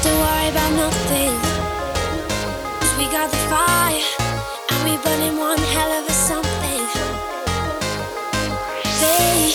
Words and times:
have 0.00 0.12
to 0.12 0.18
worry 0.18 0.48
about 0.48 0.72
nothing. 0.76 1.34
Cause 2.80 2.96
we 2.96 3.04
got 3.10 3.30
the 3.30 3.36
fire, 3.48 4.02
and 4.70 4.78
we 4.84 4.96
burning 5.04 5.36
one 5.36 5.58
hell 5.58 5.92
of 5.92 6.08
a 6.08 6.12
something. 6.12 6.84
They, 9.00 9.54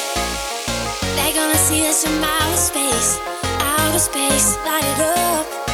they're 1.16 1.34
gonna 1.34 1.58
see 1.58 1.88
us 1.88 2.04
from 2.06 2.24
outer 2.24 2.58
space, 2.58 3.20
outer 3.60 4.00
space, 4.00 4.58
light 4.66 4.86
it 4.86 5.00
up. 5.00 5.65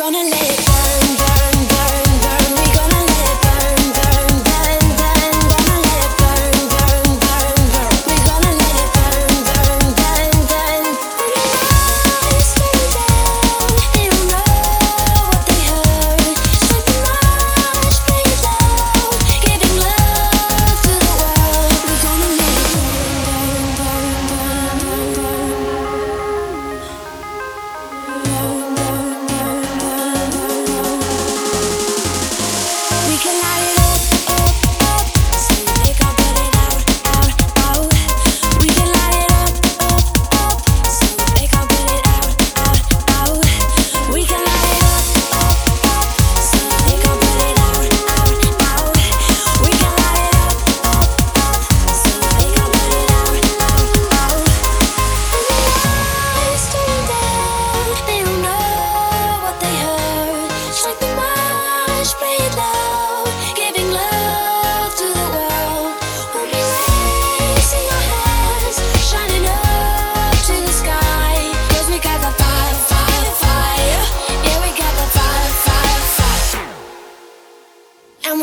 gonna 0.00 0.22
let 0.22 0.60
it 0.60 0.69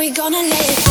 we 0.08 0.14
gonna 0.14 0.42
live? 0.42 0.87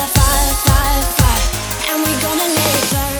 five, 0.00 0.56
five, 0.64 1.04
five, 1.16 1.90
and 1.90 2.02
we're 2.02 2.20
gonna 2.20 2.48
live. 2.48 3.11